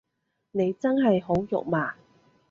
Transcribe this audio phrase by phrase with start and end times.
[0.53, 1.93] 你真係好肉麻